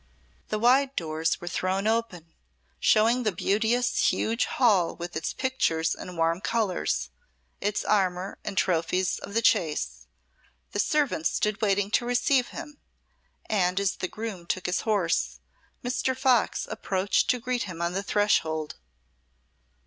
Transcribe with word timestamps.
The 0.49 0.57
wide 0.57 0.95
doors 0.95 1.39
were 1.39 1.47
thrown 1.47 1.85
open, 1.85 2.33
showing 2.79 3.21
the 3.21 3.31
beauteous 3.31 3.97
huge 4.09 4.45
hall 4.45 4.95
with 4.95 5.15
its 5.15 5.31
pictures 5.31 5.93
and 5.93 6.17
warm 6.17 6.41
colours, 6.41 7.11
its 7.59 7.85
armour 7.85 8.39
and 8.43 8.57
trophies 8.57 9.19
of 9.19 9.35
the 9.35 9.43
chase; 9.43 10.07
the 10.71 10.79
servants 10.79 11.29
stood 11.29 11.61
waiting 11.61 11.91
to 11.91 12.05
receive 12.07 12.47
him, 12.47 12.79
and 13.47 13.79
as 13.79 13.97
the 13.97 14.07
groom 14.07 14.47
took 14.47 14.65
his 14.65 14.81
horse, 14.81 15.39
Mr. 15.83 16.17
Fox 16.17 16.65
approached 16.71 17.29
to 17.29 17.39
greet 17.39 17.65
him 17.69 17.79
on 17.79 17.93
the 17.93 18.01
threshold. 18.01 18.77